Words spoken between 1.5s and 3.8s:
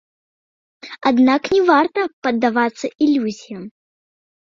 не варта паддавацца ілюзіям.